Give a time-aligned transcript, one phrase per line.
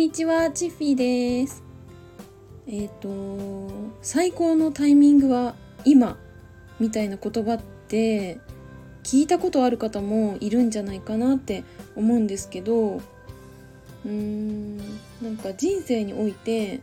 [0.00, 1.62] にちは、チッフィーです。
[2.66, 3.68] えっ、と、
[4.00, 5.54] 最高のタイミングは
[5.84, 6.16] 今
[6.78, 8.40] みたいな言葉って
[9.02, 11.64] 聞いたことある方もいるんじゃないかなって
[11.96, 16.80] 思うんですけど、うーん、なんか人生において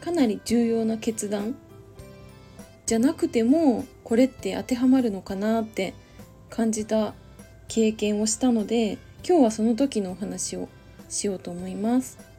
[0.00, 1.54] かなり重要な決断
[2.86, 5.92] じゃなくてもこれって当てはまるのかなって
[6.48, 7.12] 感じた
[7.68, 8.96] 経験をしたので
[9.28, 10.70] 今日はその時のお話を
[11.10, 12.29] しようと思います。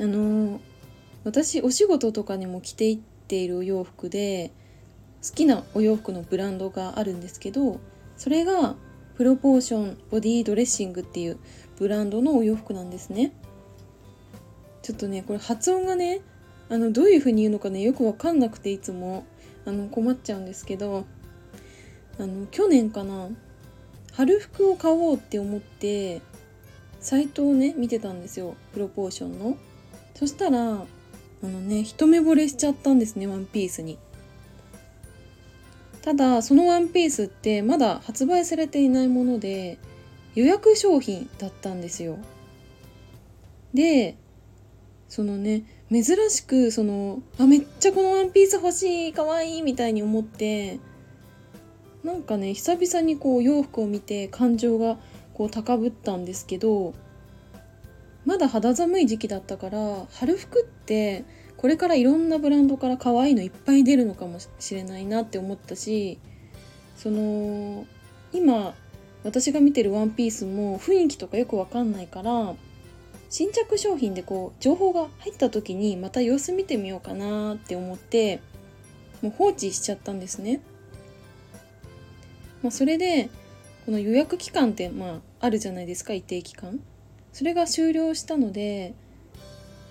[0.00, 0.60] あの
[1.24, 4.52] 私お仕事とかにも着ていっているお洋服で
[5.26, 7.80] 好きなお洋服のブランドがあるんですけど
[8.16, 8.76] それが
[9.16, 11.38] プロポーションボディドレッシングっていう
[11.78, 13.32] ブランドのお洋服なんですね。
[14.82, 16.20] ちょっとねこれ発音がね
[16.68, 19.24] あのどういう風に言うのかねよくわかんなくていつも
[19.64, 21.06] あの困っちゃうんですけど
[22.18, 23.28] あの去年かな
[24.12, 26.20] 春服を買おうって思って
[27.00, 29.56] サイトをね見てたんですよプロポーションの
[30.14, 33.98] そしたらあのね一目惚れしちゃったんですねワンピースに。
[36.02, 39.78] ただそのワンピースってまだ発売されていないもので
[40.34, 42.18] 予約商品だったんですよ。
[43.72, 44.16] で
[45.08, 50.78] そのね珍しくそのあめっちゃこのワンピース欲しいかわいいみたいに思って
[52.02, 54.98] なんかね久々にこう洋服を見て感情が
[55.32, 56.94] こう高ぶったんですけど
[58.24, 61.24] まだ肌寒い時期だったから春服って
[61.56, 66.18] これからいろんなブランドから可愛いのいっぱい出るのかもしれないなって思ったし
[66.96, 67.86] その
[68.32, 68.74] 今
[69.24, 72.54] 私が見てるワンピースも雰囲気とかよくわかんないから
[73.30, 78.40] 新着商品でこう情報が入った時にまた様子見てみようかなって思って
[79.22, 80.60] もう放置しちゃったんですね。
[82.62, 83.30] まあ、それで
[83.86, 86.80] この予約期間ってまああるじゃないですか一定期間
[87.34, 88.94] それが終了したので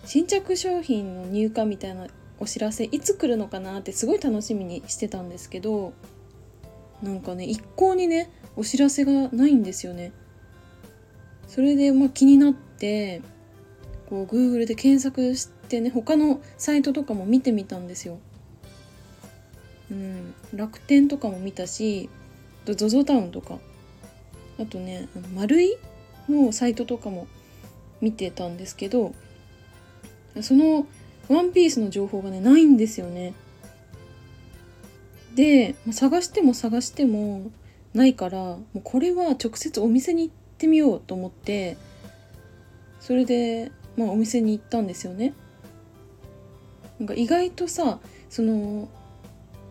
[0.06, 2.08] 新着商品の入荷みたいな
[2.40, 5.94] お知らせいつ来るのかなってすごい楽しみにしてたんですけど
[7.02, 10.14] なんかね一向にねお知らせがないんですよね。
[11.48, 13.22] それでまあ気になって
[14.10, 18.20] こう Google で検索してね他のサイトとかも見てみたんですよ。
[19.92, 22.10] うん楽天とかも見たし
[22.66, 23.60] ZOZO タウンとか。
[24.60, 25.78] あとね丸い
[26.30, 27.28] のサイトとかも
[28.04, 29.16] 見てたんですけど
[30.42, 30.86] その
[31.30, 33.34] ワンピースの情報がねないんですよね。
[35.36, 37.50] で探しても探しても
[37.94, 41.78] ないからもうこれは直接お店に行ってみようと思って
[43.00, 45.34] それで、まあ、お店に行ったんですよね。
[47.00, 48.00] なんか意外とさ
[48.30, 48.90] その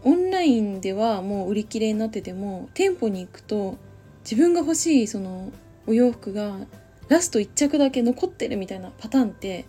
[0.05, 3.77] オンラインではもう売り切れになってても店舗に行くと
[4.25, 5.53] 自分が欲しいその
[5.87, 6.57] お洋服が
[7.09, 9.65] ラスト1着だけ残ってるみたいなパターンって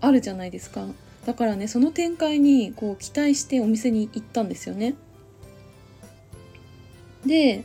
[0.00, 0.86] あるじゃないですか。
[1.26, 4.94] だからねその展開にこう期待してお店に行ったんですよね。
[7.24, 7.64] で、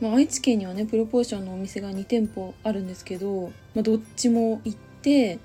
[0.00, 5.38] まあ、愛知県にはねプロポーションのお店が2店舗あるんですけど、まあ、どっちも行って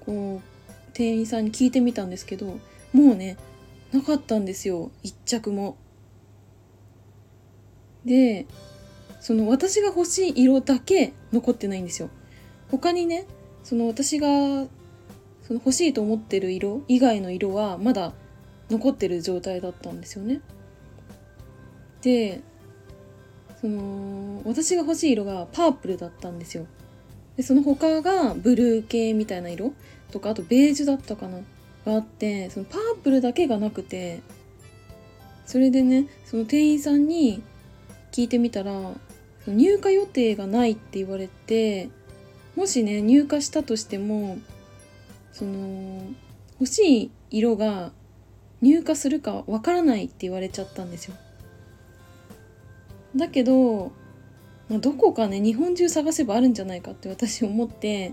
[0.00, 2.58] こう店員さんに聞いてみたんですけど
[2.92, 3.36] もうね
[3.92, 4.90] なかったんですよ。
[5.04, 5.76] 1着も。
[8.04, 8.46] で
[9.20, 12.10] その私が欲しい色だけ残ってないんですよ。
[12.70, 13.26] 他にね
[13.62, 14.28] その私が
[15.42, 18.12] その欲しいと思ってる色以外の色はまだ
[18.70, 20.40] 残ってる状態だったんですよね。
[22.02, 22.42] で
[23.60, 26.66] その私が欲しい色がパープルだったんですよ。
[27.36, 29.72] でその他がブルー系みたいな色
[30.10, 31.38] とかあとベージュだったかな
[31.86, 34.20] があってそのパープルだけがなくて
[35.46, 37.42] それでねその店員さんに
[38.12, 38.72] 聞いてみたら
[39.52, 41.90] 入荷予定がないって言われて
[42.56, 44.38] もしね入荷したとしても
[45.32, 46.02] その
[46.60, 47.92] 欲しい色が
[48.60, 51.14] 入荷するかわからないって言われちゃったんですよ。
[53.14, 53.92] だけど、
[54.68, 58.12] まあ、どこかね日本中探せばあるんじゃないかって私思って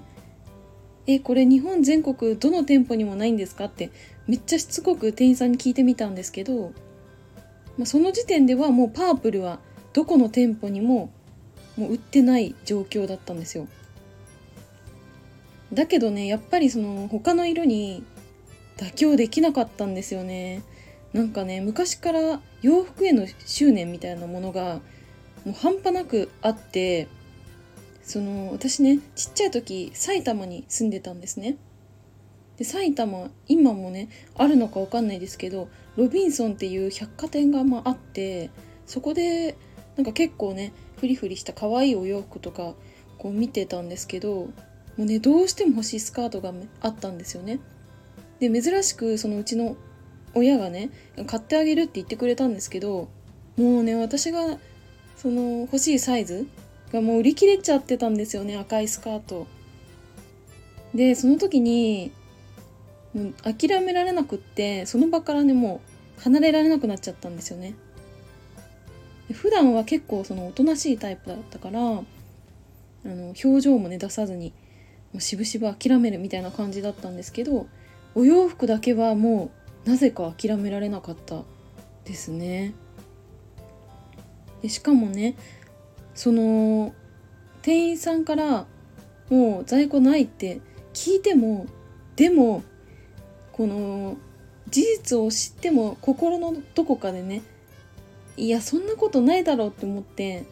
[1.07, 3.91] えこれ日本全国どの店舗にもないんですかって
[4.27, 6.71] めっちゃしつこく店員さんに聞いてみたんですけど、
[7.77, 9.59] まあ、その時点ではもうパープルは
[9.93, 11.11] どこの店舗にも
[11.77, 13.67] もう売ってない状況だったんですよ。
[15.73, 18.03] だけどねやっぱりその他の色に
[18.77, 20.63] 妥協できなかったんですよね。
[21.13, 24.81] なんかね昔から洋服への執念みたいなものが
[25.45, 27.07] もう半端なくあって
[28.03, 31.57] その私ねちっちゃい時埼玉に住んでたんですね。
[32.57, 35.67] で埼玉今もねあるのかわかんないですけど
[35.97, 38.49] ロビンソンっていう百貨店がまああって
[38.85, 39.57] そこで
[39.97, 42.73] なんか結構ねフリフリした可愛いお洋服とか
[43.17, 44.49] こう見てたんですけども
[44.99, 47.59] うねどうしても欲しいスカートがあったんですよね。
[48.39, 49.77] で珍しくそのうちの
[50.33, 50.89] 親がね
[51.25, 53.07] 買ってあげるって言ってくれたんですけど
[53.57, 54.57] もうね私が
[55.15, 56.47] その欲しいサイズ
[56.91, 59.47] がもう売り切れちゃってたんですよね赤いスカート。
[60.93, 62.11] でその時に
[63.13, 65.81] もう諦められなくってその場からねも
[66.19, 67.75] う離れられなくなっちゃったんですよね。
[69.33, 71.83] 普段は結構そのおとなしいタイプだったからあ
[73.03, 74.53] の表情もね出さずに
[75.13, 77.67] もうしぶしぶ諦めるみたいな感じだったんですけど
[78.13, 79.51] お洋服だけはも
[79.85, 81.43] うなぜか諦められなかった
[82.05, 82.73] ですね。
[84.61, 85.35] でしかもね
[86.13, 86.93] その
[87.61, 88.65] 店員さんから
[89.29, 90.61] もう在庫ないって
[90.93, 91.65] 聞いても
[92.15, 92.63] でも
[93.51, 94.17] この
[94.69, 97.41] 事実を知っても心のどこかでね
[98.37, 100.43] いやそんなことないだろうって思って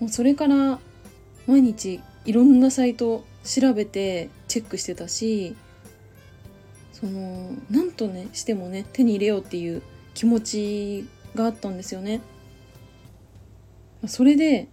[0.00, 0.80] もうそれから
[1.46, 5.56] 毎日いろんなサイト調べてチェックしてたし
[6.92, 9.82] そのなんとねしてもね手に入れようっていう
[10.14, 12.20] 気持ちがあったんですよね。
[14.06, 14.68] それで、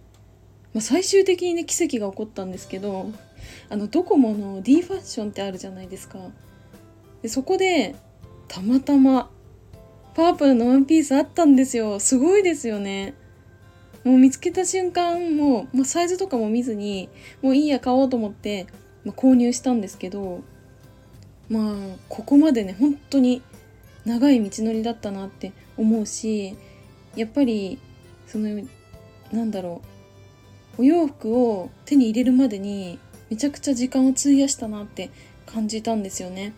[0.74, 3.10] まあ、最終的にね奇跡が起こったんですけど
[3.68, 6.18] あのドコモの D ファッションってあるじゃないですか。
[7.22, 7.94] でそこで
[8.48, 9.30] たまたま
[10.20, 13.14] パープルのワンピースあったんですよすごいですよね
[14.04, 17.08] もう見つけた瞬間もう、まあ、サイズとかも見ずに
[17.40, 18.66] もういいや買おうと思って、
[19.06, 20.42] まあ、購入したんですけど
[21.48, 21.74] まあ
[22.10, 23.40] ここまでね本当に
[24.04, 26.54] 長い道のりだったなって思うし
[27.16, 27.78] やっぱり
[28.26, 28.62] その
[29.32, 29.80] なんだろ
[30.76, 32.98] うお洋服を手に入れるまでに
[33.30, 35.08] めちゃくちゃ時間を費やしたなって
[35.46, 36.52] 感じたんですよね。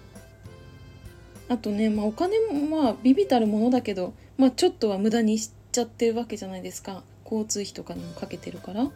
[1.52, 8.90] あとね、まあ、お金もまあビビたるものだけど、まあ、ちょっとは無駄にしちゃってるわけじゃないですか交通費とかにもかけてるから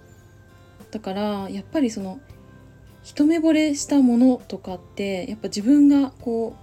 [0.90, 2.18] だからやっぱりその
[3.02, 6.56] 一目惚れしたものとかってやっぱ自分がこ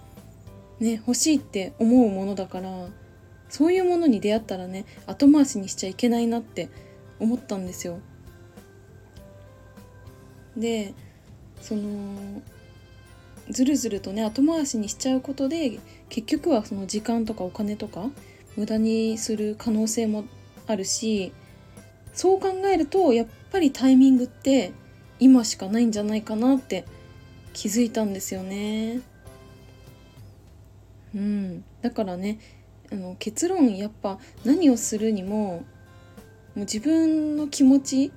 [0.79, 2.87] うね欲しいって思うものだから
[3.47, 6.69] そういうものに出会ったらね後回しにしちゃいけないなって
[7.19, 7.99] 思ったんですよ。
[10.57, 10.95] で
[11.61, 12.41] その
[13.49, 15.79] ずるずるとね後回しにしちゃうことで
[16.09, 18.09] 結局はその時間とかお金とか
[18.55, 20.25] 無駄にする可能性も
[20.67, 21.33] あるし
[22.13, 24.71] そう考えるとやっぱりタイミングって
[25.19, 26.85] 今しかないんじゃないかなって
[27.53, 29.01] 気づいたんですよね。
[31.15, 32.39] うん、だからね
[32.91, 35.63] あの結論やっぱ何をするにもも
[36.55, 38.11] う自分の気持ち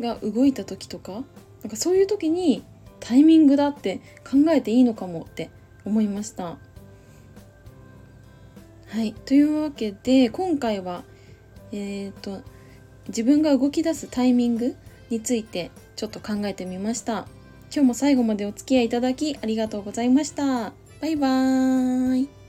[0.00, 2.64] が動いた時とかなんかそういう時に
[3.02, 5.50] タイミングだって考えていいのかもって
[5.84, 6.56] 思いました。
[8.88, 11.02] はい、というわけで今回は、
[11.72, 12.42] えーと、
[13.08, 14.76] 自分が動き出すタイミング
[15.10, 17.26] についてちょっと考えてみました。
[17.74, 20.72] 今日も最後までお付き合いいただきありがとうございました。
[21.00, 22.41] バイバーイ。